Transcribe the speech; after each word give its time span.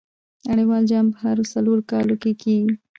نړۍوال 0.49 0.83
جام 0.91 1.05
په 1.13 1.17
هرو 1.23 1.43
څلور 1.53 1.79
کاله 1.91 2.15
کښي 2.21 2.33
کیږي. 2.41 2.73